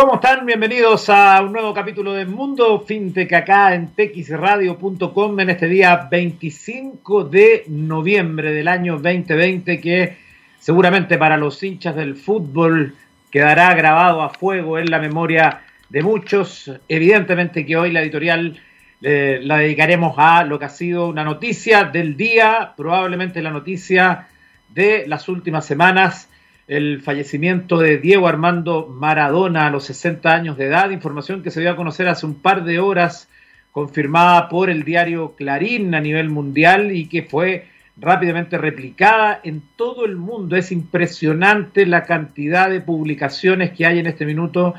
[0.00, 0.46] ¿Cómo están?
[0.46, 7.24] Bienvenidos a un nuevo capítulo de Mundo FinTech acá en texradio.com en este día 25
[7.24, 10.16] de noviembre del año 2020 que
[10.60, 12.94] seguramente para los hinchas del fútbol
[13.32, 16.70] quedará grabado a fuego en la memoria de muchos.
[16.88, 18.56] Evidentemente que hoy la editorial
[19.02, 24.28] eh, la dedicaremos a lo que ha sido una noticia del día, probablemente la noticia
[24.68, 26.27] de las últimas semanas
[26.68, 31.60] el fallecimiento de Diego Armando Maradona a los 60 años de edad, información que se
[31.60, 33.28] dio a conocer hace un par de horas,
[33.72, 40.04] confirmada por el diario Clarín a nivel mundial y que fue rápidamente replicada en todo
[40.04, 40.56] el mundo.
[40.56, 44.74] Es impresionante la cantidad de publicaciones que hay en este minuto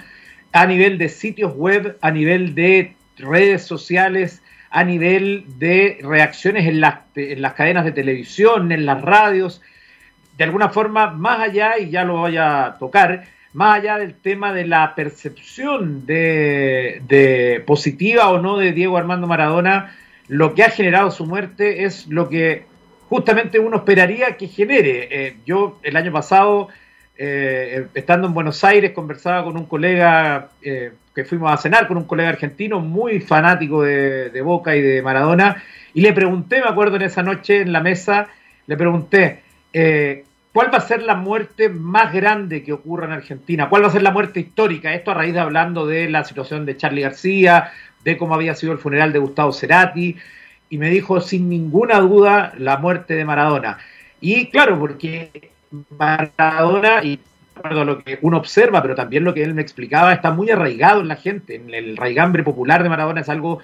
[0.52, 6.82] a nivel de sitios web, a nivel de redes sociales, a nivel de reacciones en
[6.82, 9.62] las, en las cadenas de televisión, en las radios,
[10.40, 14.54] de alguna forma, más allá, y ya lo voy a tocar, más allá del tema
[14.54, 19.94] de la percepción de, positiva o no de Diego Armando Maradona,
[20.30, 22.64] lo que ha generado su muerte es lo que
[23.10, 25.10] justamente uno esperaría que genere.
[25.12, 26.70] Eh, yo el año pasado,
[27.18, 31.98] eh, estando en Buenos Aires, conversaba con un colega eh, que fuimos a cenar con
[31.98, 35.62] un colega argentino muy fanático de, de Boca y de Maradona,
[35.94, 38.30] y le pregunté, me acuerdo en esa noche en la mesa,
[38.68, 39.42] le pregunté,
[40.60, 43.70] ¿Cuál va a ser la muerte más grande que ocurra en Argentina?
[43.70, 44.94] ¿Cuál va a ser la muerte histórica?
[44.94, 47.72] Esto a raíz de hablando de la situación de Charlie García,
[48.04, 50.18] de cómo había sido el funeral de Gustavo Cerati,
[50.70, 53.78] y me dijo sin ninguna duda la muerte de Maradona.
[54.20, 55.50] Y claro, porque
[55.98, 57.22] Maradona, y
[57.64, 61.08] lo que uno observa, pero también lo que él me explicaba, está muy arraigado en
[61.08, 61.56] la gente.
[61.56, 63.60] En el raigambre popular de Maradona es algo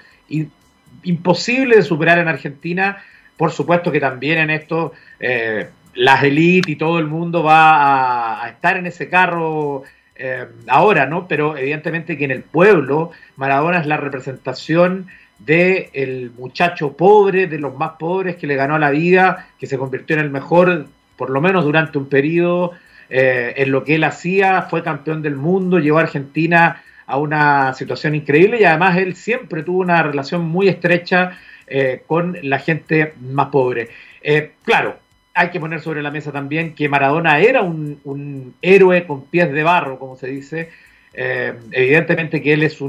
[1.04, 3.04] imposible de superar en Argentina.
[3.36, 8.50] Por supuesto que también en esto eh, las élites y todo el mundo va a,
[8.50, 9.84] estar en ese carro
[10.16, 11.28] eh, ahora, ¿no?
[11.28, 15.08] Pero evidentemente que en el pueblo Maradona es la representación
[15.40, 19.78] del el muchacho pobre, de los más pobres que le ganó la vida, que se
[19.78, 22.72] convirtió en el mejor, por lo menos durante un periodo,
[23.10, 27.73] eh, en lo que él hacía, fue campeón del mundo, llevó a Argentina a una
[27.73, 33.14] situación increíble y además él siempre tuvo una relación muy estrecha eh, con la gente
[33.22, 33.89] más pobre.
[34.64, 34.98] claro,
[35.38, 39.64] hay que poner sobre la mesa también que Maradona era un, héroe con pies de
[39.64, 40.70] barro, como se dice.
[41.14, 42.80] Eh, evidentemente que él es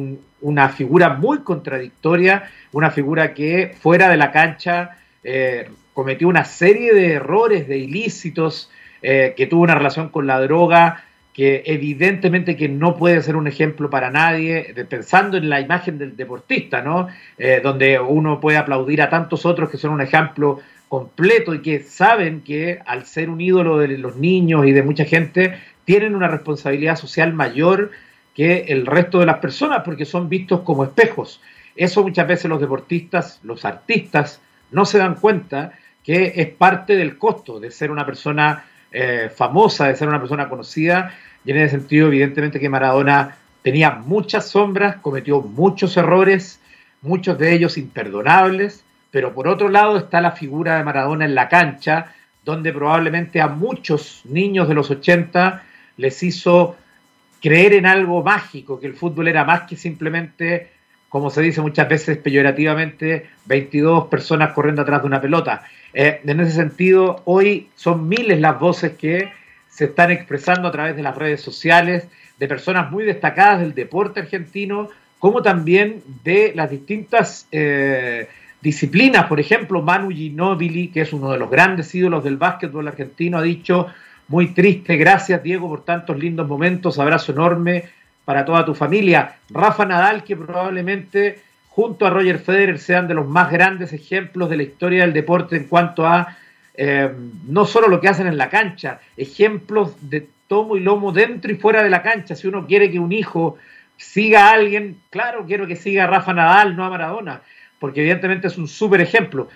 [0.41, 6.95] una figura muy contradictoria, una figura que fuera de la cancha eh, cometió una serie
[6.95, 8.71] de errores, de ilícitos,
[9.03, 13.49] eh, que tuvo una relación con la droga, que evidentemente que no puede ser un
[13.49, 17.09] ejemplo para nadie, pensando en la imagen del deportista, ¿no?
[17.63, 22.43] donde uno puede aplaudir a tantos otros que son un ejemplo completo y que saben
[22.43, 26.97] que al ser un ídolo de los niños y de mucha gente, tienen una responsabilidad
[26.97, 27.91] social mayor
[28.35, 31.41] que el resto de las personas porque son vistos como espejos.
[31.75, 37.19] Eso muchas veces los deportistas, los artistas, no se dan cuenta que es parte del
[37.19, 41.15] costo de ser una persona eh, famosa, de ser una persona conocida,
[41.45, 46.61] y en ese sentido evidentemente que Maradona tenía muchas sombras, cometió muchos errores,
[47.03, 48.85] muchos de ellos imperdonables,
[49.17, 52.13] pero por otro lado está la figura de Maradona en la cancha,
[52.45, 55.63] donde probablemente a muchos niños de los 80
[55.97, 56.77] les hizo
[57.41, 60.69] creer en algo mágico, que el fútbol era más que simplemente,
[61.09, 65.63] como se dice muchas veces peyorativamente, 22 personas corriendo atrás de una pelota.
[65.95, 69.33] Eh, en ese sentido, hoy son miles las voces que
[69.71, 72.07] se están expresando a través de las redes sociales,
[72.39, 77.49] de personas muy destacadas del deporte argentino, como también de las distintas...
[77.51, 78.29] Eh,
[78.61, 79.27] disciplinas.
[79.27, 83.43] Por ejemplo, Manu Ginóbili, que es uno de los grandes ídolos del básquetbol argentino, ha
[83.43, 83.89] dicho,
[84.29, 87.85] muy triste, gracias Diego por tantos lindos momentos, abrazo enorme
[88.25, 89.37] para toda tu familia.
[89.51, 94.57] Rafa Nadal, que probablemente junto a Roger Federer sean de los más grandes ejemplos de
[94.57, 96.37] la historia del deporte en cuanto a
[96.75, 97.11] eh,
[97.47, 101.57] no solo lo que hacen en la cancha, ejemplos de tomo y lomo dentro y
[101.57, 102.35] fuera de la cancha.
[102.35, 103.57] Si uno quiere que un hijo
[103.97, 107.43] siga a alguien, claro, quiero que siga a Rafa Nadal, no a Maradona
[107.79, 109.49] porque evidentemente es un súper ejemplo.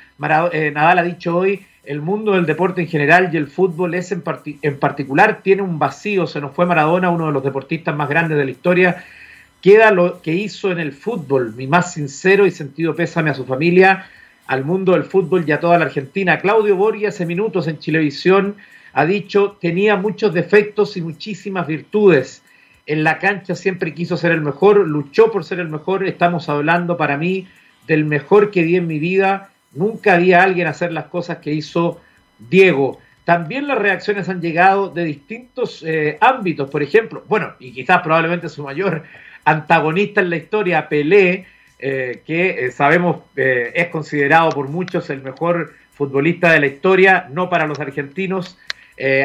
[0.52, 4.12] Eh, Nadal ha dicho hoy, el mundo del deporte en general y el fútbol es
[4.12, 4.22] en,
[4.62, 8.36] en particular tiene un vacío, se nos fue Maradona, uno de los deportistas más grandes
[8.36, 9.04] de la historia,
[9.62, 13.44] queda lo que hizo en el fútbol, mi más sincero y sentido pésame a su
[13.44, 14.06] familia,
[14.46, 16.38] al mundo del fútbol y a toda la Argentina.
[16.40, 18.56] Claudio Borgia hace minutos en Chilevisión
[18.92, 22.42] ha dicho, tenía muchos defectos y muchísimas virtudes.
[22.86, 26.04] En la cancha siempre quiso ser el mejor, luchó por ser el mejor.
[26.04, 27.46] Estamos hablando para mí
[27.86, 29.50] del mejor que vi en mi vida.
[29.72, 32.00] Nunca vi a alguien hacer las cosas que hizo
[32.38, 33.00] Diego.
[33.24, 38.48] también las reacciones han llegado de distintos eh, ámbitos, por ejemplo, bueno, y quizás probablemente
[38.48, 39.04] su mayor
[39.44, 41.46] antagonista en la historia, Pelé,
[41.78, 47.48] eh, que eh, sabemos es considerado por muchos el mejor futbolista de la historia, no
[47.48, 48.58] para los argentinos,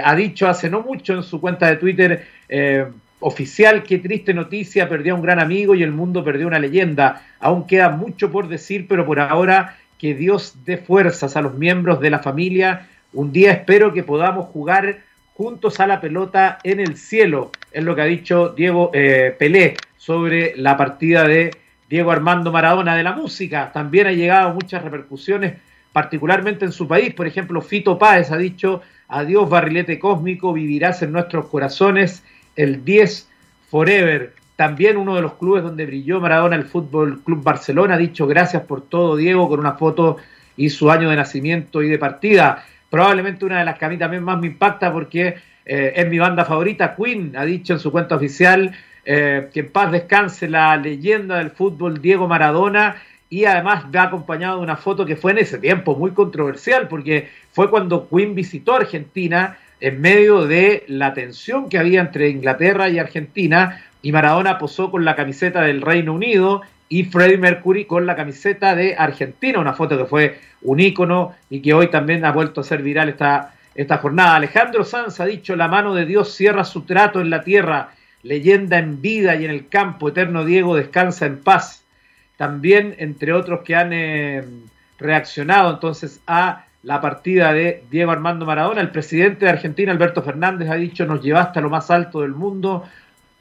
[0.04, 2.28] ha dicho hace no mucho en su cuenta de Twitter
[3.28, 7.24] oficial, qué triste noticia, perdió a un gran amigo y el mundo perdió una leyenda.
[7.40, 12.00] Aún queda mucho por decir, pero por ahora que Dios dé fuerzas a los miembros
[12.00, 15.00] de la familia un día espero que podamos jugar
[15.34, 19.76] juntos a la pelota en el cielo, es lo que ha dicho Diego eh, Pelé
[19.98, 21.52] sobre la partida de
[21.90, 23.72] Diego Armando Maradona de la música.
[23.72, 25.56] También ha llegado muchas repercusiones,
[25.94, 27.14] particularmente en su país.
[27.14, 32.24] Por ejemplo, Fito Páez ha dicho, adiós barrilete cósmico, vivirás en nuestros corazones
[32.56, 33.30] el 10
[33.70, 34.34] forever.
[34.56, 38.64] También uno de los clubes donde brilló Maradona, el Fútbol Club Barcelona, ha dicho gracias
[38.64, 40.18] por todo, Diego, con una foto
[40.56, 42.64] y su año de nacimiento y de partida
[42.96, 45.36] probablemente una de las que a mí también más me impacta porque
[45.66, 46.96] eh, es mi banda favorita.
[46.96, 48.74] Queen ha dicho en su cuenta oficial
[49.04, 52.96] eh, que en paz descanse la leyenda del fútbol Diego Maradona
[53.30, 57.28] y además va acompañado de una foto que fue en ese tiempo muy controversial porque
[57.52, 63.00] fue cuando Queen visitó Argentina en medio de la tensión que había entre Inglaterra y
[63.00, 68.16] Argentina y Maradona posó con la camiseta del Reino Unido y Freddie Mercury con la
[68.16, 72.62] camiseta de Argentina, una foto que fue un ícono y que hoy también ha vuelto
[72.62, 74.36] a ser viral esta, esta jornada.
[74.36, 77.90] Alejandro Sanz ha dicho, la mano de Dios cierra su trato en la tierra,
[78.24, 81.84] leyenda en vida y en el campo, eterno Diego descansa en paz.
[82.38, 84.44] También, entre otros que han eh,
[84.98, 90.70] reaccionado entonces a la partida de Diego Armando Maradona, el presidente de Argentina, Alberto Fernández,
[90.70, 92.84] ha dicho, nos llevaste a lo más alto del mundo,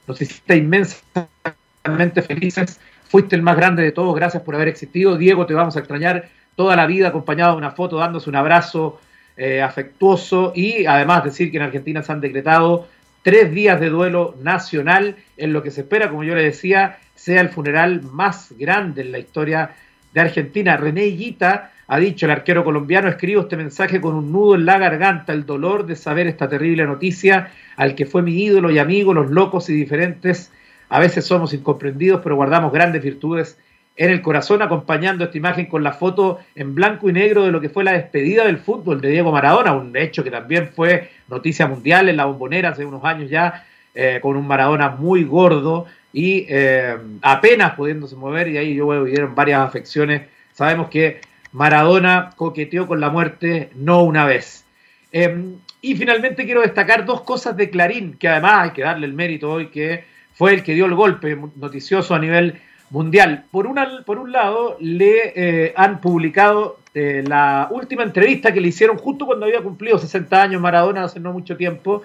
[0.07, 5.17] nos hiciste inmensamente felices Fuiste el más grande de todos, gracias por haber existido.
[5.17, 8.99] Diego, te vamos a extrañar toda la vida acompañado de una foto, dándose un abrazo
[9.37, 12.87] eh, afectuoso y además decir que en Argentina se han decretado
[13.21, 17.41] tres días de duelo nacional en lo que se espera, como yo le decía, sea
[17.41, 19.71] el funeral más grande en la historia
[20.11, 20.75] de Argentina.
[20.75, 24.77] René Guita ha dicho, el arquero colombiano, escribo este mensaje con un nudo en la
[24.77, 29.13] garganta, el dolor de saber esta terrible noticia al que fue mi ídolo y amigo,
[29.13, 30.51] los locos y diferentes
[30.89, 33.57] a veces somos incomprendidos, pero guardamos grandes virtudes
[33.97, 37.61] en el corazón, acompañando esta imagen con la foto en blanco y negro de lo
[37.61, 41.65] que fue la despedida del fútbol de Diego Maradona, un hecho que también fue noticia
[41.67, 46.45] mundial en la bombonera hace unos años ya, eh, con un Maradona muy gordo y
[46.49, 50.23] eh, apenas pudiéndose mover, y ahí yo vieron varias afecciones.
[50.51, 51.21] Sabemos que
[51.55, 54.65] Maradona coqueteó con la muerte no una vez.
[55.13, 59.13] Em, y finalmente quiero destacar dos cosas de Clarín, que además hay que darle el
[59.13, 60.03] mérito hoy que
[60.33, 62.55] fue el que dio el golpe noticioso a nivel
[62.89, 63.45] mundial.
[63.51, 63.69] Por,
[64.03, 69.25] por un lado, le eh, han publicado eh, la última entrevista que le hicieron justo
[69.25, 72.01] cuando había cumplido 60 años Maradona, hace no mucho tiempo,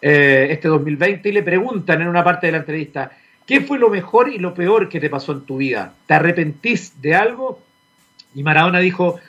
[0.00, 3.10] eh, este 2020, y le preguntan en una parte de la entrevista,
[3.44, 5.92] ¿qué fue lo mejor y lo peor que te pasó en tu vida?
[6.06, 7.71] ¿Te arrepentís de algo?
[8.34, 9.20] Y Maradona dijo,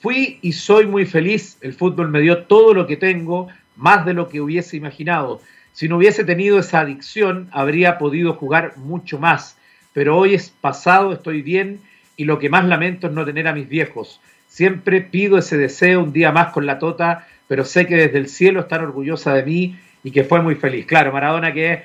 [0.00, 4.14] fui y soy muy feliz, el fútbol me dio todo lo que tengo, más de
[4.14, 5.40] lo que hubiese imaginado.
[5.72, 9.58] Si no hubiese tenido esa adicción, habría podido jugar mucho más.
[9.92, 11.80] Pero hoy es pasado, estoy bien
[12.16, 14.20] y lo que más lamento es no tener a mis viejos.
[14.46, 18.28] Siempre pido ese deseo un día más con la Tota, pero sé que desde el
[18.28, 20.86] cielo están orgullosa de mí y que fue muy feliz.
[20.86, 21.84] Claro, Maradona que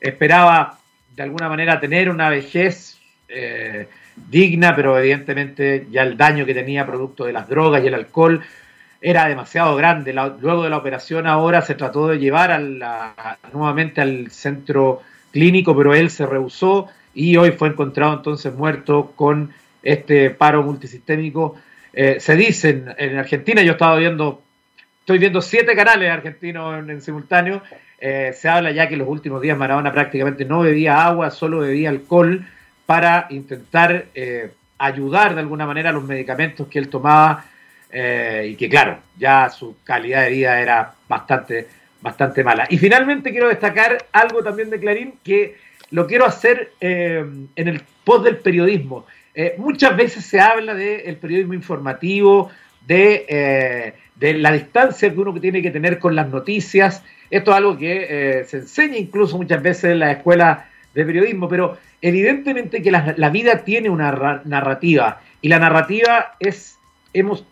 [0.00, 0.78] esperaba
[1.14, 2.98] de alguna manera tener una vejez
[3.28, 7.94] eh, digna, pero evidentemente ya el daño que tenía producto de las drogas y el
[7.94, 8.42] alcohol
[9.00, 10.12] era demasiado grande.
[10.12, 12.60] luego de la operación ahora se trató de llevar
[13.52, 19.52] nuevamente al centro clínico, pero él se rehusó y hoy fue encontrado entonces muerto con
[19.82, 21.56] este paro multisistémico.
[21.92, 24.42] Eh, se dice en, Argentina, yo estaba viendo,
[25.00, 27.62] estoy viendo siete canales argentinos en, simultáneo,
[27.98, 31.60] eh, se habla ya que en los últimos días Maradona prácticamente no bebía agua, solo
[31.60, 32.44] bebía alcohol
[32.86, 37.44] para intentar eh, ayudar de alguna manera a los medicamentos que él tomaba
[37.90, 41.66] eh, y que claro, ya su calidad de vida era bastante,
[42.00, 42.66] bastante mala.
[42.70, 45.56] Y finalmente quiero destacar algo también de Clarín que
[45.90, 47.24] lo quiero hacer eh,
[47.56, 49.06] en el post del periodismo.
[49.58, 52.50] Muchas veces se habla del periodismo informativo,
[52.86, 57.04] de, de, la distancia que uno tiene que tener con las noticias.
[57.28, 61.76] Esto es algo que se enseña incluso muchas veces en la escuela de periodismo, pero
[62.00, 66.78] evidentemente que la, vida tiene una narrativa y la narrativa es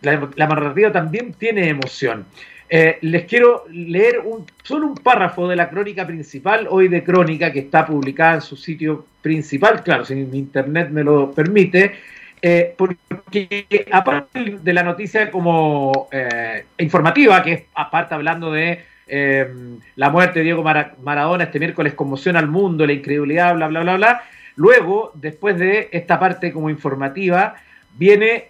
[0.01, 2.25] la, narrativa también tiene emoción.
[2.67, 7.51] Eh, les quiero leer un, solo un párrafo de la crónica principal, hoy de crónica,
[7.51, 11.93] que está publicada en su sitio principal, claro, si mi internet me lo permite,
[12.41, 19.47] eh, porque aparte de la noticia como eh, informativa, que es aparte hablando de eh,
[19.95, 23.95] la muerte de Diego Maradona este miércoles conmociona al mundo, la incredulidad, bla, bla, bla,
[23.95, 24.23] bla,
[24.55, 27.55] luego, después de esta parte como informativa,
[27.97, 28.47] viene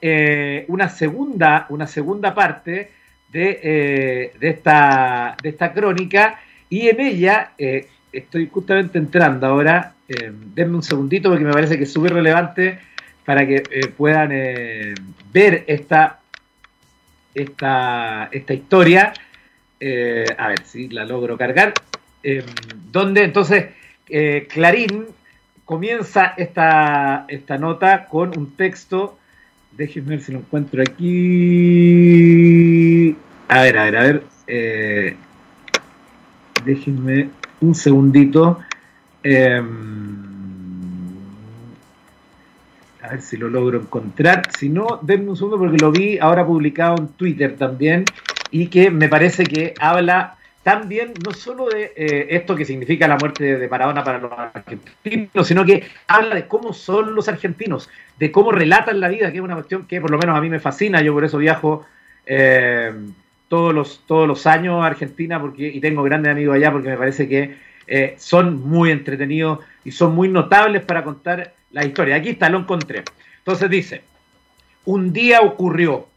[0.67, 2.91] una, segunda, una segunda parte
[3.31, 7.51] de, de, esta, de esta crónica y en ella
[8.11, 12.79] estoy justamente entrando ahora, denme un segundito porque me parece que es súper relevante
[13.25, 14.93] para que eh, puedan eh,
[15.33, 16.19] ver esta,
[17.33, 19.13] esta, esta historia.
[19.79, 21.73] Eh, a ver si la logro cargar.
[22.91, 23.67] donde entonces
[24.49, 25.05] Clarín
[25.63, 29.17] comienza esta, esta nota con un texto.
[29.71, 31.15] Déjenme ver si lo encuentro aquí.
[33.47, 34.23] A ver, a ver, a ver.
[36.65, 37.29] déjenme
[37.61, 38.59] un segundito.
[43.05, 44.49] A ver si lo logro encontrar.
[44.57, 48.05] Si no, denme un segundo porque lo vi ahora publicado en Twitter también
[48.51, 53.17] y que me parece que habla también no solo de eh, esto que significa la
[53.17, 57.87] muerte de Maradona para los argentinos, sino que habla de cómo son los argentinos,
[58.17, 60.49] de cómo relatan la vida, que es una cuestión que por lo menos a mí
[60.49, 61.85] me fascina, yo por eso viajo
[62.25, 62.91] eh,
[63.47, 66.97] todos, los, todos los años a Argentina porque, y tengo grandes amigos allá porque me
[66.97, 67.55] parece que
[67.87, 72.15] eh, son muy entretenidos y son muy notables para contar la historia.
[72.15, 73.03] Aquí está, lo encontré.
[73.37, 74.01] Entonces dice,
[74.85, 76.07] un día ocurrió,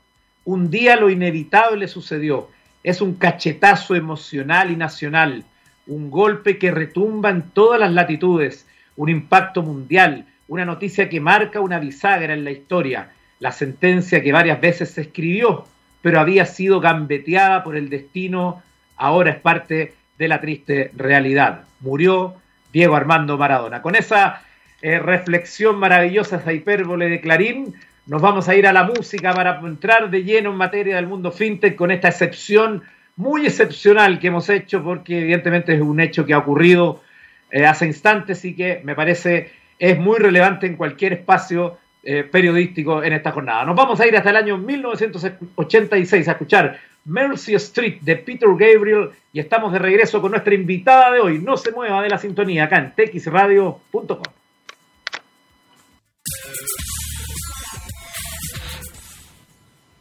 [0.48, 2.48] un día lo inevitable sucedió.
[2.82, 5.44] Es un cachetazo emocional y nacional,
[5.86, 11.60] un golpe que retumba en todas las latitudes, un impacto mundial, una noticia que marca
[11.60, 15.66] una bisagra en la historia, la sentencia que varias veces se escribió,
[16.00, 18.62] pero había sido gambeteada por el destino,
[18.96, 21.64] ahora es parte de la triste realidad.
[21.80, 22.36] Murió
[22.72, 23.82] Diego Armando Maradona.
[23.82, 24.40] Con esa
[24.80, 27.74] eh, reflexión maravillosa, esa hipérbole de Clarín,
[28.08, 31.30] nos vamos a ir a la música para entrar de lleno en materia del mundo
[31.30, 32.82] fintech con esta excepción
[33.16, 37.02] muy excepcional que hemos hecho porque evidentemente es un hecho que ha ocurrido
[37.50, 43.02] eh, hace instantes y que me parece es muy relevante en cualquier espacio eh, periodístico
[43.02, 43.66] en esta jornada.
[43.66, 49.10] Nos vamos a ir hasta el año 1986 a escuchar Mercy Street de Peter Gabriel
[49.34, 51.40] y estamos de regreso con nuestra invitada de hoy.
[51.40, 54.37] No se mueva de la sintonía acá en texradio.com.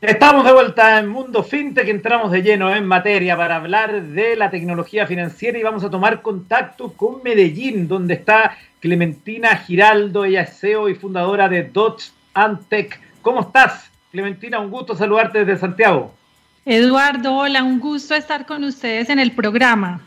[0.01, 4.51] Estamos de vuelta en Mundo FinTech, entramos de lleno en materia para hablar de la
[4.51, 10.59] tecnología financiera y vamos a tomar contacto con Medellín, donde está Clementina Giraldo, ella es
[10.59, 12.99] CEO y fundadora de Dots Antec.
[13.23, 14.59] ¿Cómo estás, Clementina?
[14.59, 16.13] Un gusto saludarte desde Santiago.
[16.63, 20.01] Eduardo, hola, un gusto estar con ustedes en el programa.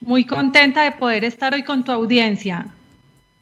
[0.00, 2.66] Muy contenta de poder estar hoy con tu audiencia.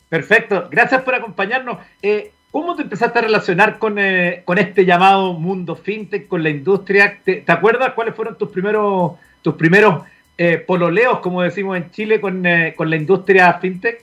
[0.09, 1.77] Perfecto, gracias por acompañarnos.
[2.01, 6.51] Eh, ¿Cómo te empezaste a relacionar con, eh, con este llamado mundo fintech, con la
[6.51, 7.19] industria?
[7.25, 10.03] ¿Te, acuerdas cuáles fueron tus primeros, tus primeros
[10.37, 14.03] eh, pololeos, como decimos en Chile, con, eh, con, la industria fintech?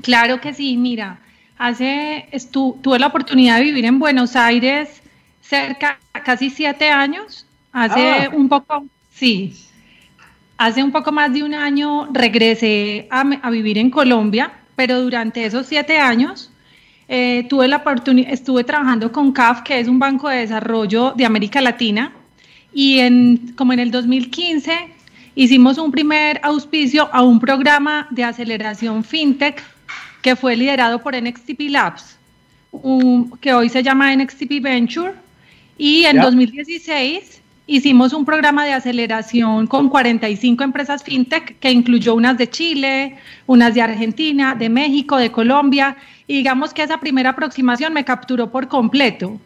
[0.00, 1.18] Claro que sí, mira,
[1.58, 5.02] hace tuve la oportunidad de vivir en Buenos Aires
[5.42, 8.30] cerca, casi siete años, hace ah.
[8.32, 9.54] un poco, sí,
[10.56, 15.44] hace un poco más de un año regresé a, a vivir en Colombia, pero durante
[15.44, 16.51] esos siete años
[17.14, 21.26] eh, tuve la oportunidad, estuve trabajando con CAF, que es un banco de desarrollo de
[21.26, 22.10] América Latina,
[22.72, 24.72] y en, como en el 2015
[25.34, 29.62] hicimos un primer auspicio a un programa de aceleración fintech
[30.22, 32.16] que fue liderado por NXTP Labs,
[33.42, 35.12] que hoy se llama NXTP Venture,
[35.76, 42.38] y en 2016 hicimos un programa de aceleración con 45 empresas fintech que incluyó unas
[42.38, 43.16] de Chile,
[43.46, 48.50] unas de Argentina, de México, de Colombia y digamos que esa primera aproximación me capturó
[48.50, 49.40] por completo.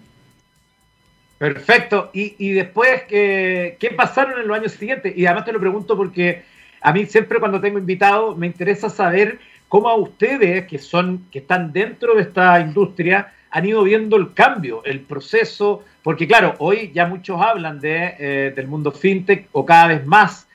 [1.39, 2.11] Perfecto.
[2.15, 5.17] Y, después, ¿qué, ¿qué pasaron en los años siguientes?
[5.17, 6.45] Y además te lo pregunto porque
[6.81, 11.41] a mí siempre cuando tengo invitados me interesa saber cómo a ustedes, que, son, que
[11.41, 16.93] están dentro de esta industria, han ido viendo el cambio, el proceso, porque claro, hoy
[16.95, 20.47] ya muchos hablan de, eh, del mundo fintech o cada vez más,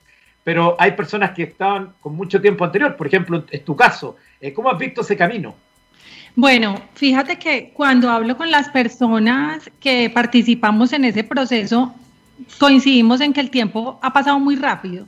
[0.45, 4.15] pero hay personas que estaban con mucho tiempo anterior, por ejemplo, es tu caso.
[4.39, 5.53] Eh, ¿Cómo has visto ese camino?
[6.37, 11.93] Bueno, fíjate que cuando hablo con las personas que participamos en ese proceso,
[12.57, 15.05] coincidimos en que el tiempo ha pasado muy rápido.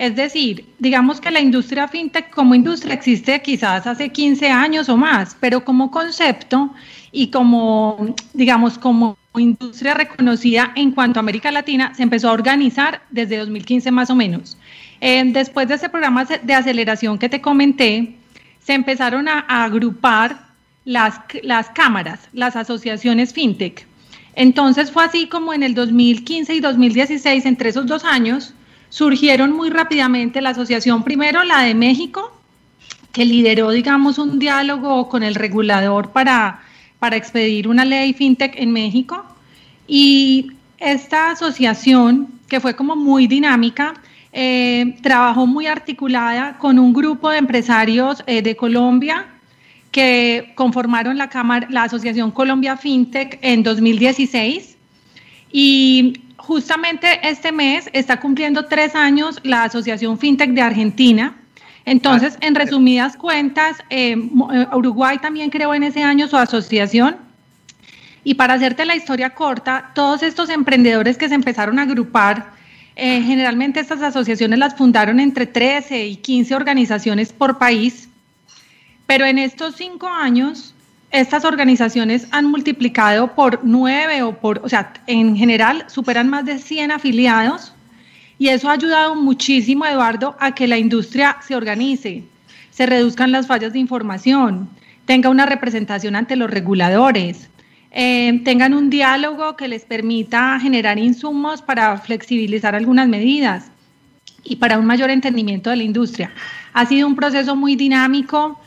[0.00, 4.96] Es decir, digamos que la industria fintech como industria existe quizás hace 15 años o
[4.96, 6.72] más, pero como concepto
[7.12, 13.02] y como, digamos, como industria reconocida en cuanto a América Latina, se empezó a organizar
[13.10, 14.56] desde 2015 más o menos.
[15.02, 18.16] Eh, después de ese programa de aceleración que te comenté,
[18.58, 20.46] se empezaron a agrupar
[20.86, 23.86] las, las cámaras, las asociaciones fintech.
[24.34, 28.54] Entonces fue así como en el 2015 y 2016, entre esos dos años,
[28.90, 32.36] surgieron muy rápidamente la asociación, primero la de México,
[33.12, 36.60] que lideró, digamos, un diálogo con el regulador para,
[36.98, 39.24] para expedir una ley fintech en México.
[39.88, 43.94] Y esta asociación, que fue como muy dinámica,
[44.32, 49.26] eh, trabajó muy articulada con un grupo de empresarios eh, de Colombia
[49.90, 54.76] que conformaron la, cámara, la Asociación Colombia FinTech en 2016.
[55.52, 61.36] Y justamente este mes está cumpliendo tres años la Asociación FinTech de Argentina.
[61.84, 64.16] Entonces, en resumidas cuentas, eh,
[64.72, 67.16] Uruguay también creó en ese año su asociación.
[68.22, 72.52] Y para hacerte la historia corta, todos estos emprendedores que se empezaron a agrupar
[72.96, 78.10] eh, generalmente estas asociaciones las fundaron entre 13 y 15 organizaciones por país,
[79.06, 80.74] pero en estos cinco años
[81.10, 86.58] estas organizaciones han multiplicado por nueve o por, o sea, en general superan más de
[86.58, 87.72] 100 afiliados
[88.38, 92.24] y eso ha ayudado muchísimo, Eduardo, a que la industria se organice,
[92.70, 94.70] se reduzcan las fallas de información,
[95.04, 97.50] tenga una representación ante los reguladores,
[97.90, 103.70] eh, tengan un diálogo que les permita generar insumos para flexibilizar algunas medidas
[104.44, 106.32] y para un mayor entendimiento de la industria.
[106.72, 108.60] Ha sido un proceso muy dinámico.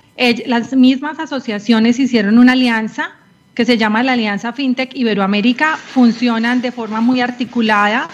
[0.45, 3.11] Las mismas asociaciones hicieron una alianza
[3.55, 8.07] que se llama la Alianza FinTech Iberoamérica, funcionan de forma muy articulada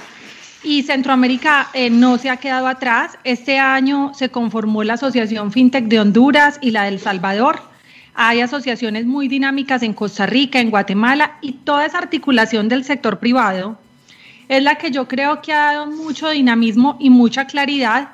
[0.63, 3.17] y Centroamérica eh, no se ha quedado atrás.
[3.23, 7.61] Este año se conformó la Asociación FinTech de Honduras y la del Salvador.
[8.15, 13.19] Hay asociaciones muy dinámicas en Costa Rica, en Guatemala y toda esa articulación del sector
[13.19, 13.77] privado
[14.49, 18.09] es la que yo creo que ha dado mucho dinamismo y mucha claridad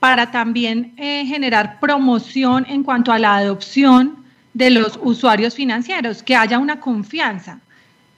[0.00, 4.16] para también eh, generar promoción en cuanto a la adopción
[4.54, 7.60] de los usuarios financieros, que haya una confianza,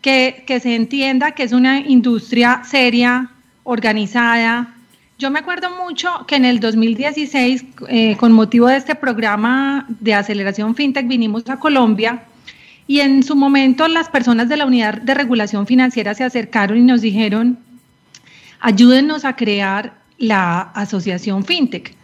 [0.00, 3.28] que, que se entienda que es una industria seria,
[3.64, 4.74] organizada,
[5.22, 10.14] yo me acuerdo mucho que en el 2016, eh, con motivo de este programa de
[10.14, 12.24] aceleración FinTech, vinimos a Colombia
[12.88, 16.82] y en su momento las personas de la unidad de regulación financiera se acercaron y
[16.82, 17.60] nos dijeron,
[18.58, 21.94] ayúdenos a crear la asociación FinTech.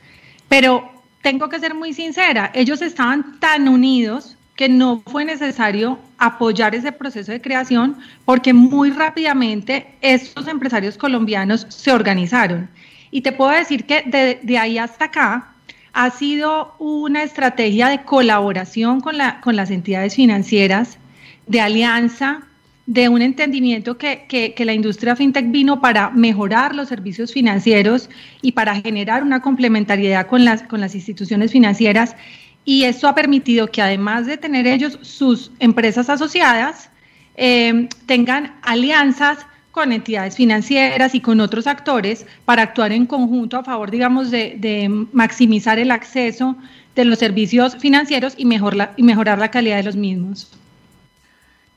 [0.49, 0.91] Pero
[1.23, 6.91] tengo que ser muy sincera, ellos estaban tan unidos que no fue necesario apoyar ese
[6.91, 12.69] proceso de creación porque muy rápidamente estos empresarios colombianos se organizaron
[13.11, 14.03] y te puedo decir que
[14.43, 15.53] de, ahí hasta acá
[15.93, 20.99] ha sido una estrategia de colaboración con, la, con las entidades financieras,
[21.47, 22.43] de alianza,
[22.89, 28.09] de un entendimiento que, que, la industria fintech vino para mejorar los servicios financieros
[28.41, 32.17] y para generar una complementariedad con las, con las instituciones financieras.
[32.65, 36.89] Y esto ha permitido que además de tener ellos sus empresas asociadas,
[37.37, 43.65] eh, tengan alianzas con entidades financieras y con otros actores para actuar en conjunto a
[43.65, 46.57] favor, digamos, de, maximizar el acceso
[46.97, 50.51] de los servicios financieros y, mejor y mejorar la calidad de los mismos.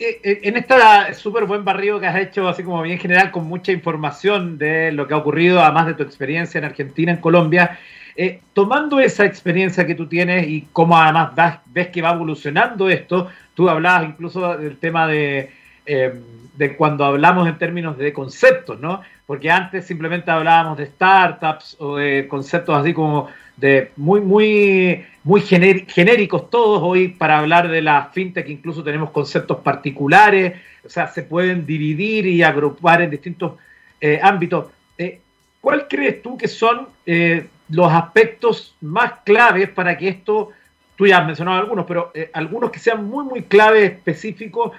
[0.03, 0.73] Eh, eh, en este
[1.13, 5.07] súper buen barrio que has hecho, así como bien general, con mucha información de lo
[5.07, 7.77] que ha ocurrido, además de tu experiencia en Argentina, en Colombia,
[8.15, 13.29] eh, tomando esa experiencia que tú tienes y cómo además ves que va evolucionando esto,
[13.53, 15.51] tú hablabas incluso del tema de
[15.85, 19.01] de cuando hablamos en términos de conceptos, ¿no?
[19.25, 23.29] Porque antes simplemente hablábamos de startups o de conceptos así como
[23.61, 26.81] de muy, muy, muy genéricos todos.
[26.83, 32.25] Hoy para hablar de la fintech incluso tenemos conceptos particulares, o sea, se pueden dividir
[32.25, 33.53] y agrupar en distintos
[34.01, 34.65] eh, ámbitos.
[34.97, 35.21] Eh,
[35.61, 40.49] ¿Cuál crees tú que son eh, los aspectos más claves para que esto,
[40.95, 44.71] tú ya has mencionado algunos, pero algunos que sean muy, muy claves específicos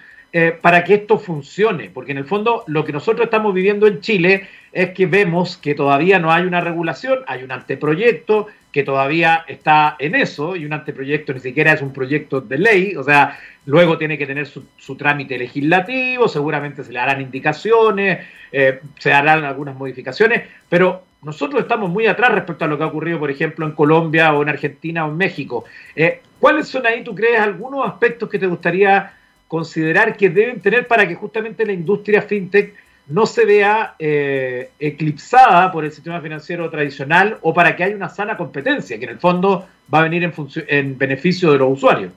[0.63, 4.49] para que esto funcione, porque en el fondo lo que nosotros estamos viviendo en Chile
[4.73, 9.97] es que vemos que todavía no hay una regulación, hay un anteproyecto que todavía está
[9.99, 13.99] en eso, y un anteproyecto ni siquiera es un proyecto de ley, o sea, luego
[13.99, 19.77] tiene que tener su, trámite legislativo, seguramente se le harán indicaciones, eh, se harán algunas
[19.77, 23.73] modificaciones, pero nosotros estamos muy atrás respecto a lo que ha ocurrido, por ejemplo, en
[23.73, 25.65] Colombia o en Argentina o en México.
[25.95, 29.13] Eh, ¿Cuáles son ahí, tú crees, algunos aspectos que te gustaría
[29.47, 32.75] considerar que deben tener para que justamente la industria fintech
[33.09, 38.09] no se vea eh, eclipsada por el sistema financiero tradicional o para que haya una
[38.09, 40.33] sana competencia, que en el fondo va a venir en,
[40.69, 42.13] en beneficio de los usuarios.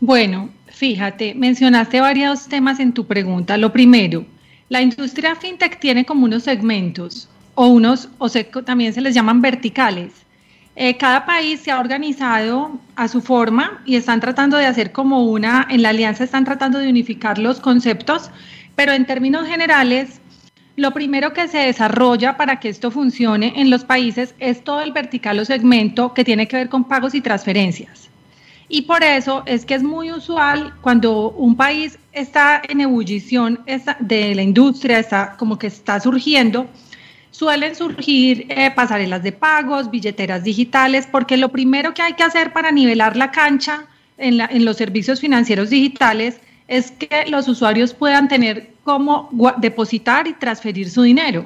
[0.00, 3.56] Bueno, fíjate, mencionaste varios temas en tu pregunta.
[3.56, 4.24] Lo primero,
[4.68, 8.28] la industria fintech tiene como unos segmentos o unos, o
[8.64, 10.12] también se les llaman verticales.
[10.74, 15.24] eh, cada país se ha organizado a su forma y están tratando de hacer como
[15.24, 18.30] una, en la alianza están tratando de unificar los conceptos,
[18.74, 20.20] pero en términos generales,
[20.76, 24.92] lo primero que se desarrolla para que esto funcione en los países es todo el
[24.92, 28.08] vertical o segmento que tiene que ver con pagos y transferencias.
[28.68, 33.60] Y por eso es que es muy usual cuando un país está en ebullición
[34.00, 36.66] de la industria, está como que está surgiendo,
[37.30, 42.54] suelen surgir eh, pasarelas de pagos, billeteras digitales, porque lo primero que hay que hacer
[42.54, 43.84] para nivelar la cancha
[44.16, 46.40] en, en los servicios financieros digitales
[46.72, 51.44] es que los usuarios puedan tener cómo depositar y transferir su dinero.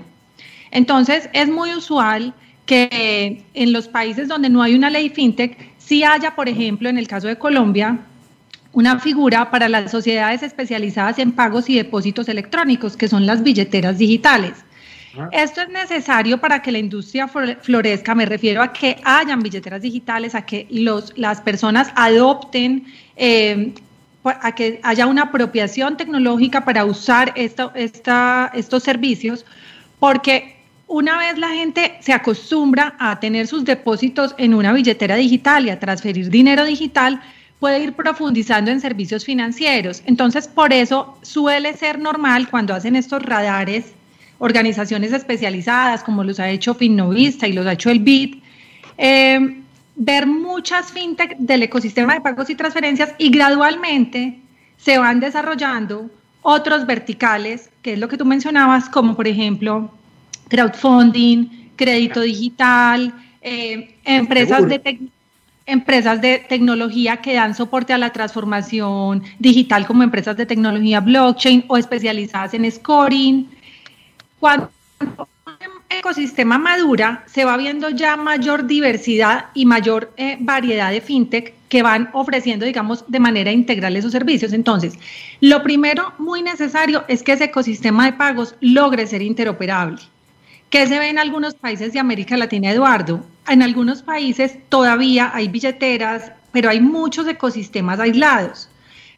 [0.71, 2.33] Entonces, es muy usual
[2.65, 6.97] que en los países donde no hay una ley fintech, sí haya, por ejemplo, en
[6.97, 7.99] el caso de Colombia,
[8.73, 13.99] una figura para las sociedades especializadas en pagos y depósitos electrónicos, que son las billeteras
[13.99, 14.53] digitales.
[15.33, 20.35] Esto es necesario para que la industria florezca, me refiero a que hayan billeteras digitales,
[20.35, 22.85] a que los, las personas adopten,
[23.17, 23.73] eh,
[24.29, 29.45] a que haya una apropiación tecnológica para usar esta, estos servicios,
[29.99, 30.57] porque
[30.89, 35.71] una vez la gente se acostumbra a tener sus depósitos en una billetera digital y
[35.71, 37.21] a transferir dinero digital,
[37.59, 40.03] puede ir profundizando en servicios financieros.
[40.07, 43.87] Entonces, por eso suele ser normal cuando hacen estos radares
[44.39, 48.37] organizaciones especializadas, como los ha hecho Finnovista y los ha hecho el BID,
[48.99, 49.63] eh,
[49.97, 54.41] ver muchas fintech del ecosistema de pagos y transferencias y gradualmente
[54.77, 56.11] se van desarrollando
[56.43, 59.91] otros verticales, que es lo que tú mencionabas, como por ejemplo
[60.49, 65.11] crowdfunding, crédito digital, eh, empresas de
[65.67, 71.65] empresas de tecnología que dan soporte a la transformación digital como empresas de tecnología blockchain
[71.67, 73.51] o especializadas en scoring.
[74.39, 74.71] Cuando
[76.07, 81.83] ecosistema madura, se va viendo ya mayor diversidad y mayor eh, variedad de fintech que
[81.83, 84.53] van ofreciendo, digamos, de manera integral esos servicios.
[84.53, 84.95] Entonces,
[85.41, 90.01] lo primero muy necesario es que ese ecosistema de pagos logre ser interoperable.
[90.71, 93.27] ¿Qué se ve en algunos países de América Latina, Eduardo?
[93.49, 98.69] En algunos países todavía hay billeteras, pero hay muchos ecosistemas aislados.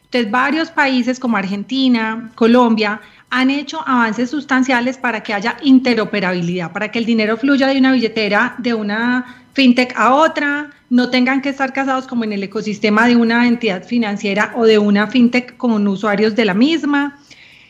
[0.05, 6.91] Entonces, varios países como Argentina, Colombia, han hecho avances sustanciales para que haya interoperabilidad, para
[6.91, 11.51] que el dinero fluya de una billetera de una fintech a otra, no tengan que
[11.51, 15.87] estar casados como en el ecosistema de una entidad financiera o de una fintech con
[15.87, 17.19] usuarios de la misma.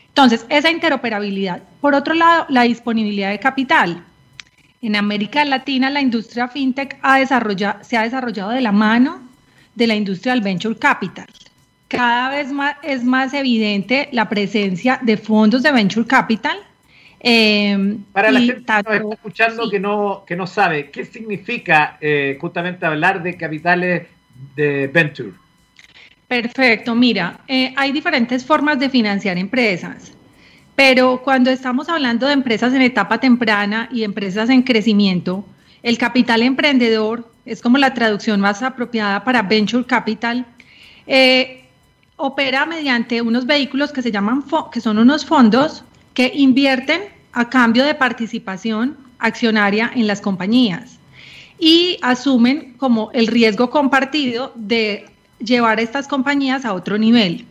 [0.07, 1.61] Entonces, esa interoperabilidad.
[1.81, 4.03] Por otro lado, la disponibilidad de capital.
[4.81, 6.97] En América Latina, la industria fintech
[7.81, 9.27] se ha desarrollado de la mano
[9.75, 11.27] de la industria del venture capital
[11.89, 16.57] cada vez más es más evidente la presencia de fondos de venture capital.
[17.19, 18.79] Eh, Para la gente que está
[19.11, 24.07] escuchando que, no, que no sabe, ¿qué significa eh, justamente hablar de capitales
[24.55, 25.33] de venture?
[26.29, 30.13] Perfecto, mira, eh, hay diferentes formas de financiar empresas,
[30.75, 35.43] pero cuando estamos hablando de empresas en etapa temprana y empresas en crecimiento,
[35.81, 40.45] el capital emprendedor es como la traducción más apropiada para venture capital.
[41.07, 41.63] Eh,
[42.19, 47.01] opera mediante unos vehículos que se llaman, que son unos fondos que invierten
[47.31, 50.99] a cambio de participación accionaria en las compañías
[51.57, 55.05] y asumen como el riesgo compartido de
[55.39, 57.45] llevar estas compañías a otro nivel.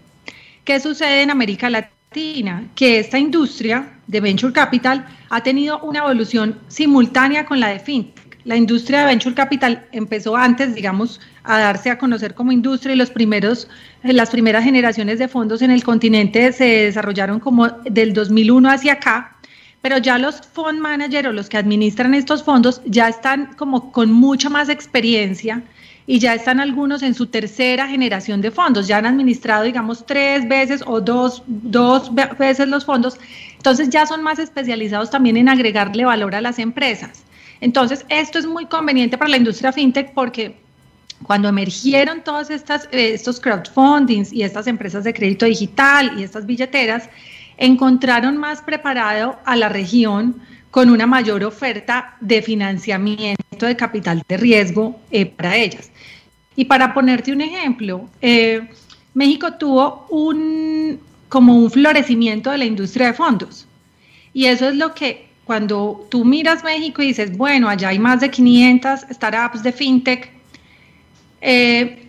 [0.64, 2.64] ¿Qué sucede en América Latina?
[2.74, 8.28] Que esta industria de venture capital ha tenido una evolución simultánea con la de fintech
[8.48, 12.96] la industria de venture capital empezó antes, digamos, a darse a conocer como industria y
[12.96, 13.68] los primeros,
[14.04, 18.92] eh, las primeras generaciones de fondos en el continente se desarrollaron como del 2001 hacia
[18.92, 19.38] acá,
[19.80, 24.12] pero ya los fund managers o los que administran estos fondos ya están como con
[24.12, 25.62] mucha más experiencia
[26.06, 30.46] y ya están algunos en su tercera generación de fondos, ya han administrado, digamos, tres
[30.48, 33.18] veces o dos, dos veces los fondos,
[33.56, 37.24] entonces ya son más especializados también en agregarle valor a las empresas.
[37.60, 40.67] Entonces, esto es muy conveniente para la industria fintech porque
[41.22, 46.46] cuando emergieron todos estas, eh, estos crowdfundings y estas empresas de crédito digital y estas
[46.46, 47.08] billeteras,
[47.56, 54.36] encontraron más preparado a la región con una mayor oferta de financiamiento de capital de
[54.36, 55.90] riesgo eh, para ellas.
[56.54, 58.68] Y para ponerte un ejemplo, eh,
[59.14, 63.66] México tuvo un como un florecimiento de la industria de fondos.
[64.32, 68.20] Y eso es lo que cuando tú miras México y dices, bueno, allá hay más
[68.20, 70.37] de 500 startups de fintech,
[71.40, 72.08] eh,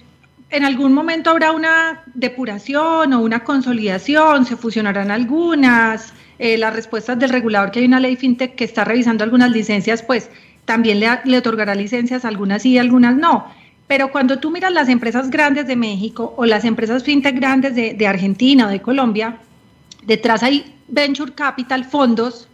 [0.50, 7.20] en algún momento habrá una depuración o una consolidación, se fusionarán algunas, eh, las respuestas
[7.20, 10.30] del regulador, que hay una ley fintech que está revisando algunas licencias, pues
[10.66, 13.46] también le, otorgará licencias, algunas sí, algunas no.
[13.88, 17.94] Pero cuando tú miras las empresas grandes de México o las empresas fintech grandes de,
[17.94, 19.38] de Argentina o de Colombia,
[20.04, 22.48] detrás hay venture capital, fondos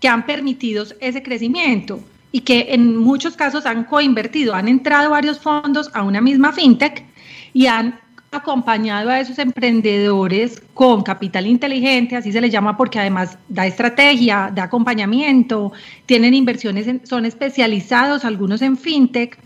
[0.00, 2.00] que han permitido ese crecimiento
[2.32, 7.04] y que en muchos casos han coinvertido, han entrado varios fondos a una misma fintech
[7.52, 7.98] y han
[8.32, 14.52] acompañado a esos emprendedores con capital inteligente, así se les llama porque además da estrategia,
[14.54, 15.72] da acompañamiento,
[16.06, 19.36] tienen inversiones, son especializados algunos en fintech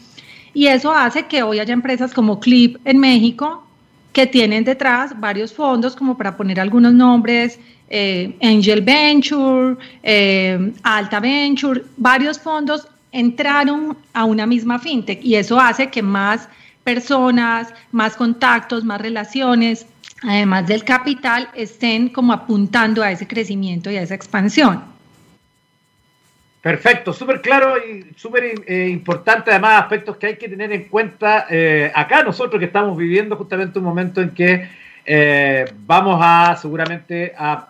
[0.52, 3.66] y eso hace que hoy haya empresas como Clip en México
[4.12, 11.20] que tienen detrás varios fondos como para poner algunos nombres, eh, Angel Venture, eh, Alta
[11.20, 16.48] Venture, varios fondos entraron a una misma fintech y eso hace que más
[16.82, 19.86] personas, más contactos, más relaciones,
[20.22, 24.82] además del capital, estén como apuntando a ese crecimiento y a esa expansión.
[26.62, 31.46] Perfecto, súper claro y súper eh, importante, además aspectos que hay que tener en cuenta
[31.94, 34.66] acá nosotros que estamos viviendo justamente un momento en que
[35.86, 37.68] vamos a seguramente a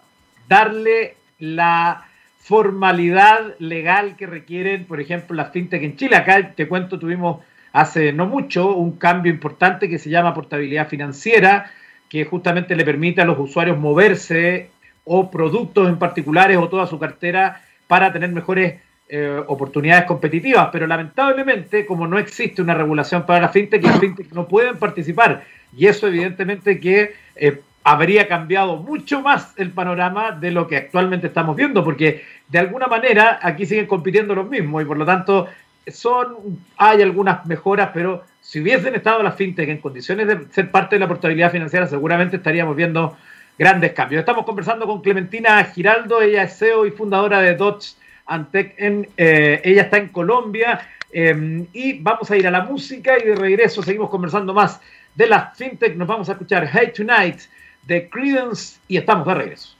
[0.48, 2.06] darle la
[2.38, 6.16] formalidad legal que requieren, por ejemplo, las fintech en Chile.
[6.16, 7.40] Acá te cuento, tuvimos
[7.72, 11.70] hace no mucho un cambio importante que se llama portabilidad financiera,
[12.08, 14.70] que justamente le permite a los usuarios moverse
[15.04, 18.74] o productos en particulares o toda su cartera para tener mejores
[19.08, 20.68] eh, oportunidades competitivas.
[20.70, 25.44] Pero lamentablemente, como no existe una regulación para la fintech, las fintech no pueden participar.
[25.76, 31.26] Y eso evidentemente que eh, habría cambiado mucho más el panorama de lo que actualmente
[31.26, 35.48] estamos viendo, porque de alguna manera aquí siguen compitiendo los mismos y por lo tanto
[35.86, 40.96] son, hay algunas mejoras, pero si hubiesen estado las fintech en condiciones de ser parte
[40.96, 43.18] de la portabilidad financiera, seguramente estaríamos viendo
[43.58, 44.20] grandes cambios.
[44.20, 49.60] Estamos conversando con Clementina Giraldo, ella es CEO y fundadora de Dodge Antec, en, eh,
[49.62, 53.82] ella está en Colombia em, y vamos a ir a la música y de regreso
[53.82, 54.80] seguimos conversando más
[55.14, 55.94] de las fintech.
[55.96, 57.40] Nos vamos a escuchar Hey Tonight
[57.86, 59.74] de Credence y estamos de regreso.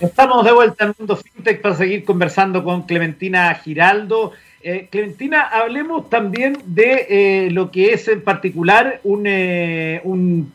[0.00, 4.32] Estamos de vuelta al mundo fintech para seguir conversando con Clementina Giraldo.
[4.60, 10.02] Eh, Clementina, hablemos también de eh, lo que es en particular un, eh,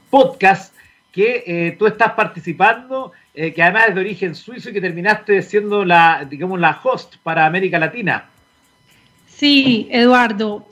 [0.09, 0.75] podcast
[1.13, 6.25] que tú estás participando, que además es de origen suizo y que terminaste siendo la,
[6.29, 8.29] digamos, la host para América Latina.
[9.39, 10.67] Sí, Eduardo,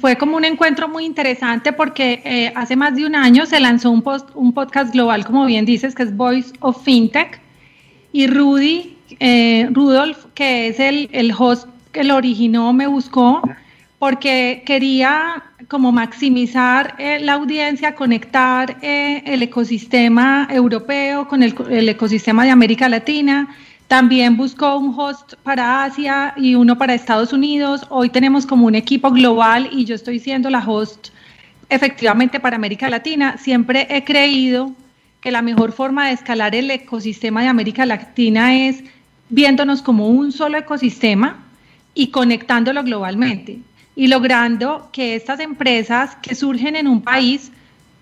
[0.00, 4.02] fue como un encuentro muy interesante porque hace más de un año se lanzó un,
[4.02, 7.40] post, un podcast global, como bien dices, que es Voice of FinTech,
[8.12, 8.96] y Rudy,
[9.70, 13.42] Rudolf, que es el, el host que lo originó me buscó
[13.98, 21.88] porque quería como maximizar eh, la audiencia, conectar eh, el ecosistema europeo con el, el,
[21.88, 23.54] ecosistema de América Latina.
[23.92, 27.82] También buscó un host para Asia y uno para Estados Unidos.
[27.90, 31.08] Hoy tenemos como un equipo global y yo estoy siendo la host
[31.68, 33.36] efectivamente para América Latina.
[33.36, 34.72] Siempre he creído
[35.20, 38.82] que la mejor forma de escalar el ecosistema de América Latina es
[39.28, 41.44] viéndonos como un solo ecosistema
[41.92, 43.58] y conectándolo globalmente
[43.94, 47.52] y logrando que estas empresas que surgen en un país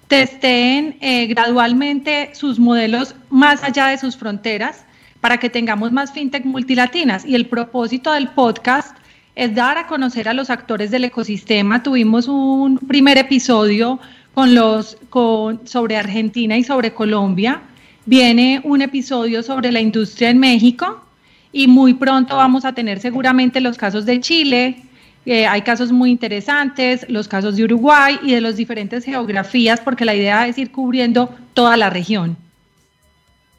[0.06, 4.84] testeen eh, gradualmente sus modelos más allá de sus fronteras
[5.20, 7.24] para que tengamos más fintech multilatinas.
[7.24, 8.96] Y el propósito del podcast
[9.34, 11.82] es dar a conocer a los actores del ecosistema.
[11.82, 14.00] Tuvimos un primer episodio
[14.34, 17.62] con los, con, sobre Argentina y sobre Colombia.
[18.06, 21.04] Viene un episodio sobre la industria en México
[21.52, 24.82] y muy pronto vamos a tener seguramente los casos de Chile,
[25.26, 30.04] eh, hay casos muy interesantes, los casos de Uruguay y de las diferentes geografías, porque
[30.04, 32.36] la idea es ir cubriendo toda la región.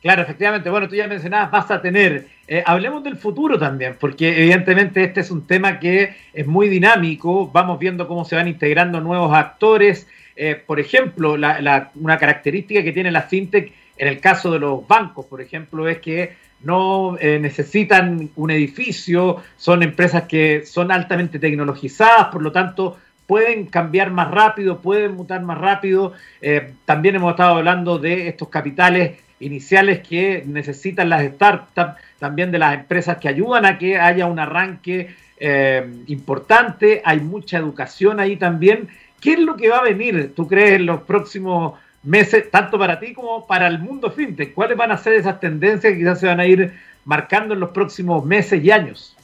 [0.01, 0.69] Claro, efectivamente.
[0.69, 2.27] Bueno, tú ya mencionabas, vas a tener.
[2.47, 7.47] Eh, hablemos del futuro también, porque evidentemente este es un tema que es muy dinámico.
[7.47, 10.07] Vamos viendo cómo se van integrando nuevos actores.
[10.35, 15.27] Eh, por ejemplo, una característica que tiene la fintech en el caso de los bancos,
[15.27, 22.27] por ejemplo, es que no eh, necesitan un edificio, son empresas que son altamente tecnologizadas,
[22.27, 26.13] por lo tanto pueden cambiar más rápido, pueden mutar más rápido.
[26.85, 32.75] También hemos estado hablando de estos capitales iniciales que necesitan las startups, también de las
[32.75, 38.87] empresas que ayudan a que haya un arranque eh, importante, hay mucha educación ahí también.
[39.19, 41.73] ¿Qué es lo que va a venir, tú crees, en los próximos
[42.03, 44.53] meses, tanto para ti como para el mundo fintech?
[44.53, 46.73] ¿Cuáles van a ser esas tendencias que quizás se van a ir
[47.05, 49.15] marcando en los próximos meses y años?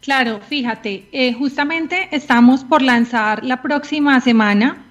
[0.00, 4.84] Claro, fíjate, eh, justamente estamos por lanzar la próxima semana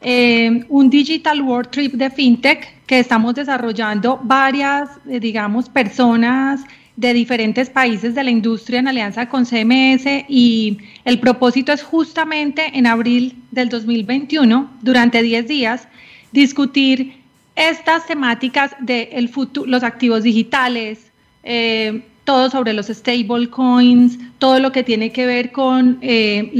[0.00, 6.62] eh, un Digital World Trip de FinTech que estamos desarrollando varias, eh, digamos, personas
[6.96, 12.62] de diferentes países de la industria en alianza con CMS y el propósito es justamente
[12.76, 15.86] en abril del 2021, durante 10 días,
[16.32, 17.18] discutir
[17.54, 21.12] estas temáticas de el futuro, los activos digitales,
[21.44, 26.50] eh, todo sobre los stable coins, todo lo que tiene que ver con eh,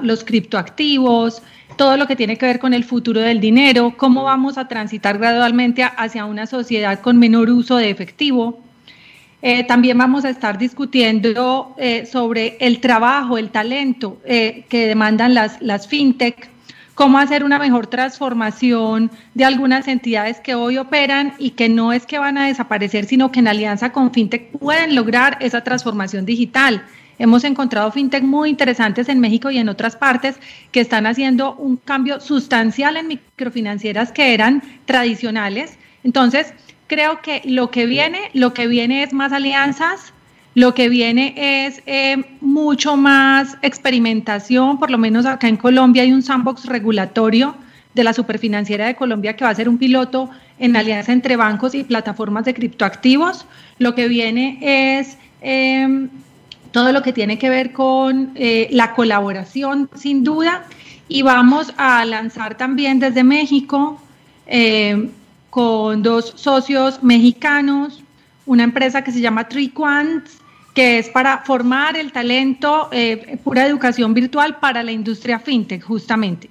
[0.00, 1.42] los criptoactivos,
[1.76, 5.18] todo lo que tiene que ver con el futuro del dinero, cómo vamos a transitar
[5.18, 8.60] gradualmente hacia una sociedad con menor uso de efectivo.
[9.42, 15.34] Eh, también vamos a estar discutiendo eh, sobre el trabajo, el talento eh, que demandan
[15.34, 16.48] las, las fintech,
[16.94, 22.06] cómo hacer una mejor transformación de algunas entidades que hoy operan y que no es
[22.06, 26.82] que van a desaparecer, sino que en alianza con fintech pueden lograr esa transformación digital.
[27.18, 30.36] Hemos encontrado fintech muy interesantes en México y en otras partes
[30.72, 35.78] que están haciendo un cambio sustancial en microfinancieras que eran tradicionales.
[36.02, 36.52] Entonces,
[36.86, 40.12] creo que lo que viene, lo que viene es más alianzas,
[40.54, 46.12] lo que viene es eh, mucho más experimentación, por lo menos acá en Colombia hay
[46.12, 47.56] un sandbox regulatorio
[47.94, 51.74] de la Superfinanciera de Colombia que va a ser un piloto en alianza entre bancos
[51.74, 53.46] y plataformas de criptoactivos.
[53.78, 56.08] Lo que viene es em,
[56.74, 60.64] todo lo que tiene que ver con eh, la colaboración, sin duda,
[61.06, 64.02] y vamos a lanzar también desde México
[64.46, 65.10] em,
[65.50, 68.02] con dos socios mexicanos,
[68.44, 70.40] una empresa que se llama Triquants,
[70.74, 76.50] que es para formar el talento, eh, pura educación virtual para la industria fintech, justamente.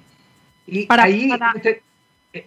[0.66, 1.82] Y ahí, en este,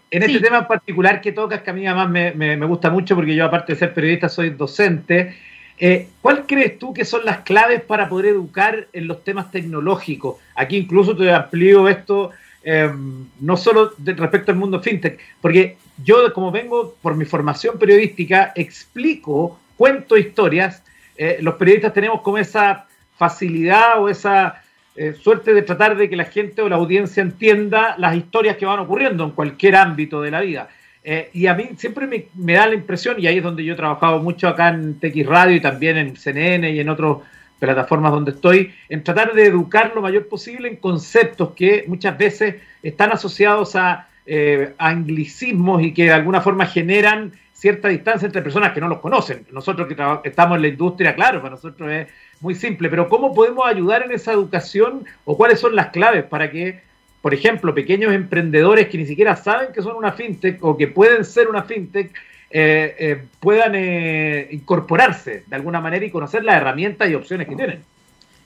[0.09, 3.35] este tema en particular que tocas, que a mí además me, me, gusta mucho, porque
[3.35, 5.35] yo aparte de ser periodista soy docente,
[5.77, 10.37] eh, ¿cuál crees tú que son las claves para poder educar en los temas tecnológicos?
[10.55, 12.31] Aquí incluso te amplío esto
[12.69, 18.51] Em, no solo respecto al mundo fintech, porque yo como vengo por mi formación periodística,
[18.57, 20.83] explico, cuento historias,
[21.15, 22.85] eh, los periodistas tenemos como esa
[23.15, 24.61] facilidad o esa
[24.97, 28.65] eh, suerte de tratar de que la gente o la audiencia entienda las historias que
[28.65, 30.67] van ocurriendo en cualquier ámbito de la vida.
[31.03, 33.73] Eh, y a mí siempre me, me, da la impresión, y ahí es donde yo
[33.73, 37.19] he trabajado mucho acá en TX Radio y también en CNN y en otros
[37.59, 42.55] plataformas donde estoy, en tratar de educar lo mayor posible en conceptos que muchas veces
[42.83, 48.71] están asociados a eh, anglicismos y que de alguna forma generan cierta distancia entre personas
[48.73, 49.45] que no los conocen.
[49.51, 49.95] Nosotros que
[50.29, 52.07] estamos en la industria, claro, para nosotros es
[52.39, 56.51] muy simple, pero ¿cómo podemos ayudar en esa educación o cuáles son las claves para
[56.51, 56.81] que,
[57.27, 61.25] por ejemplo, pequeños emprendedores que ni siquiera saben que son una fintech o que pueden
[61.25, 62.13] ser una fintech,
[62.49, 67.55] eh, eh, puedan eh, incorporarse de alguna manera y conocer las herramientas y opciones que
[67.57, 67.83] tienen.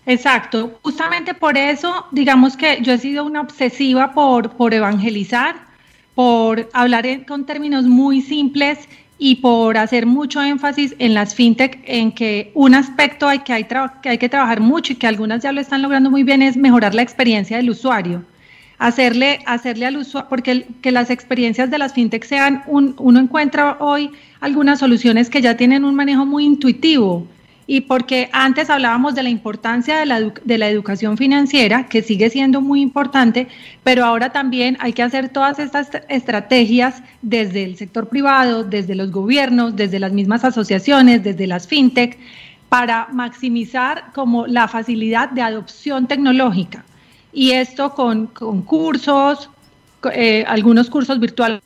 [0.07, 5.57] Exacto, justamente por eso, digamos que yo he sido una obsesiva por, por evangelizar,
[6.15, 8.79] por hablar con términos muy simples
[9.19, 13.65] y por hacer mucho énfasis en las fintech, en que un aspecto hay que, hay
[13.65, 16.57] que hay que trabajar mucho y que algunas ya lo están logrando muy bien es
[16.57, 18.25] mejorar la experiencia del usuario
[18.81, 23.77] hacerle, hacerle al usuario, porque que las experiencias de las fintech sean, un, uno encuentra
[23.79, 27.27] hoy algunas soluciones que ya tienen un manejo muy intuitivo.
[27.67, 32.31] Y porque antes hablábamos de la importancia de la, de la educación financiera, que sigue
[32.31, 33.47] siendo muy importante,
[33.83, 39.11] pero ahora también hay que hacer todas estas estrategias desde el sector privado, desde los
[39.11, 42.17] gobiernos, desde las mismas asociaciones, desde las fintech,
[42.67, 46.83] para maximizar como la facilidad de adopción tecnológica
[47.33, 49.49] y esto con, cursos,
[50.13, 51.61] eh, algunos cursos virtuales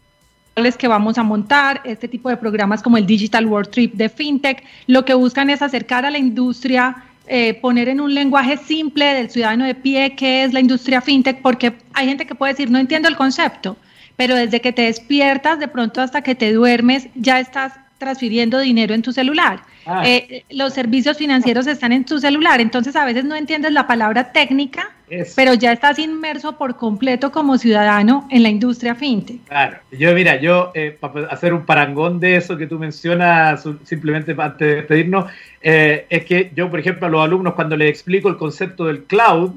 [0.77, 4.63] que vamos a montar, este tipo de programas como el Digital World Trip de FinTech,
[4.87, 9.29] lo que buscan es acercar a la industria, eh, poner en un lenguaje simple del
[9.29, 12.79] ciudadano de pie qué es la industria FinTech, porque hay gente que puede decir, no
[12.79, 13.77] entiendo el concepto,
[14.15, 17.73] pero desde que te despiertas, de pronto hasta que te duermes, ya estás
[18.05, 19.61] transfiriendo dinero en tu celular.
[19.87, 20.03] Ah.
[20.05, 24.31] Eh, los servicios financieros están en tu celular, entonces a veces no entiendes la palabra
[24.31, 24.91] técnica,
[25.35, 29.43] pero ya estás inmerso por completo como ciudadano en la industria fintech.
[29.47, 34.35] Claro, yo mira, yo eh, para hacer un parangón de eso que tú mencionas, simplemente
[34.37, 38.29] antes de despedirnos, eh, es que yo, por ejemplo, a los alumnos cuando les explico
[38.29, 39.51] el concepto del cloud,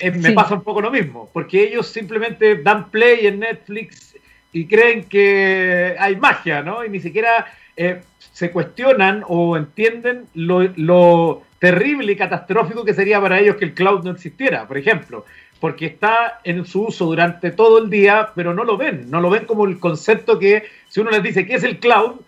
[0.00, 4.14] me pasa un poco lo mismo, porque ellos simplemente dan play en Netflix
[4.52, 6.84] y creen que hay magia, ¿no?
[6.84, 13.38] Y ni siquiera eh, se cuestionan o entienden lo, terrible y catastrófico que sería para
[13.38, 15.24] ellos que el cloud no existiera, por ejemplo,
[15.58, 19.30] porque está en su uso durante todo el día, pero no lo ven, no lo
[19.30, 22.20] ven como el concepto que si uno les dice qué es el cloud,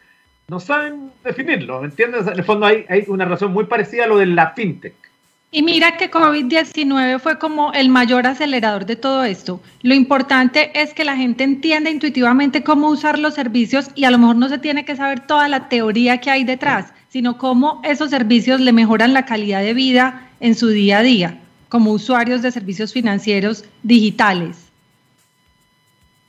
[0.49, 2.27] no saben definirlo, ¿me entiendes?
[2.27, 5.08] En el fondo hay, hay una razón muy parecida a lo de la fintech.
[5.51, 9.63] Y mira que COVID-19 fue como el mayor acelerador de todo esto.
[9.81, 14.19] Lo importante es que la gente entienda intuitivamente cómo usar los servicios y a lo
[14.19, 18.11] mejor no se tiene que saber toda la teoría que hay detrás, sino cómo esos
[18.11, 21.39] servicios le mejoran la calidad de vida en su día a día
[21.69, 24.71] como usuarios de servicios financieros digitales.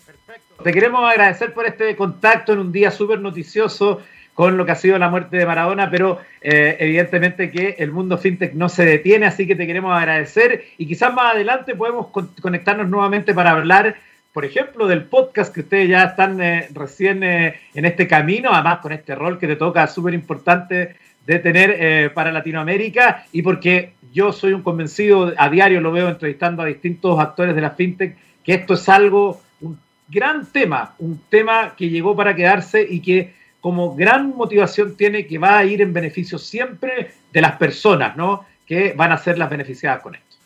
[0.06, 0.64] Perfecto.
[0.64, 4.02] Te queremos agradecer por este contacto en un día súper noticioso
[4.40, 8.18] con lo que ha sido la muerte de Maradona, pero eh, evidentemente que el mundo
[8.18, 10.64] fintech no se detiene, así que te queremos agradecer.
[10.78, 12.08] Y quizás más adelante podemos
[12.42, 13.98] conectarnos nuevamente para hablar,
[14.32, 18.80] por ejemplo, del podcast que ustedes ya están eh, recién eh, en este camino, además
[18.80, 23.26] con este rol que te toca súper importante de tener para Latinoamérica.
[23.34, 27.62] Y porque yo soy un convencido, a diario lo veo entrevistando a distintos actores de
[27.62, 28.16] la fintech,
[28.46, 29.78] que esto es algo, un
[30.08, 35.38] gran tema, un tema que llegó para quedarse y que como gran motivación tiene que
[35.38, 38.46] va a ir en beneficio siempre de las personas, ¿no?
[38.66, 40.38] Que van a ser las beneficiadas con esto.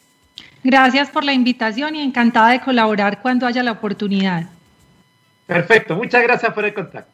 [0.63, 4.49] Gracias por la invitación y encantada de colaborar cuando haya la oportunidad.
[5.45, 7.11] Perfecto, muchas gracias por el contacto.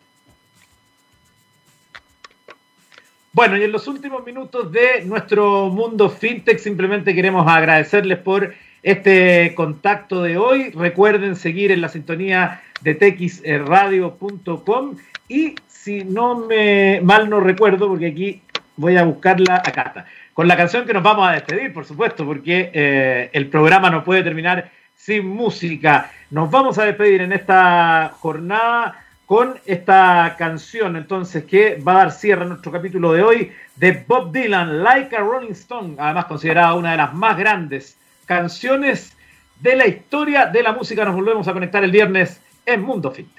[3.31, 8.53] Bueno, y en los últimos minutos de nuestro mundo fintech simplemente queremos agradecerles por
[8.84, 10.71] este contacto de hoy.
[10.71, 14.95] Recuerden seguir en la sintonía de texradio.com
[15.27, 18.41] y si no me mal no recuerdo, porque aquí
[18.75, 22.71] voy a buscarla acá Con la canción que nos vamos a despedir, por supuesto, porque
[22.73, 26.11] eh, el programa no puede terminar sin música.
[26.32, 32.11] Nos vamos a despedir en esta jornada con esta canción, entonces, que va a dar
[32.11, 36.73] cierre a nuestro capítulo de hoy de Bob Dylan, Like a Rolling Stone, además considerada
[36.73, 37.98] una de las más grandes
[38.30, 39.17] canciones
[39.59, 41.03] de la historia de la música.
[41.03, 43.38] Nos volvemos a conectar el viernes en Mundo Fintech.